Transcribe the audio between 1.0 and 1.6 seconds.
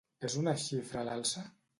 a l'alça?